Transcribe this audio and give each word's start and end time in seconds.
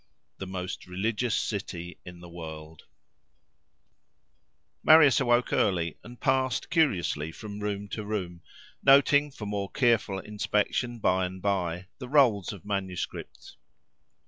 "THE 0.39 0.47
MOST 0.47 0.87
RELIGIOUS 0.87 1.35
CITY 1.35 1.99
IN 2.05 2.21
THE 2.21 2.27
WORLD" 2.29 2.85
Marius 4.81 5.19
awoke 5.19 5.53
early 5.53 5.99
and 6.03 6.19
passed 6.19 6.71
curiously 6.71 7.31
from 7.31 7.59
room 7.59 7.87
to 7.89 8.03
room, 8.03 8.41
noting 8.81 9.29
for 9.29 9.45
more 9.45 9.69
careful 9.69 10.17
inspection 10.17 10.97
by 10.97 11.27
and 11.27 11.39
by 11.39 11.85
the 11.99 12.09
rolls 12.09 12.51
of 12.51 12.65
manuscripts. 12.65 13.57